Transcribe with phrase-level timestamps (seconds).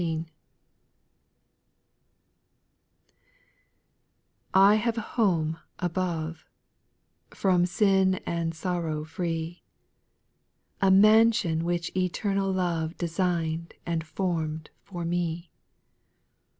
[0.01, 0.25] T
[4.55, 6.45] HAVE a home above,
[7.31, 9.61] X From sin and sorrow free;
[10.81, 15.51] A mansion which eternal love Pesign'd and form'd for me.